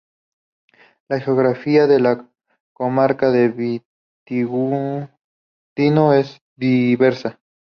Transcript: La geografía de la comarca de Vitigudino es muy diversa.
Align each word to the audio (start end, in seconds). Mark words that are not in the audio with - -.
La 1.09 1.19
geografía 1.19 1.85
de 1.85 1.99
la 1.99 2.27
comarca 2.73 3.29
de 3.29 3.49
Vitigudino 3.49 5.09
es 6.15 6.41
muy 6.57 6.67
diversa. 6.97 7.39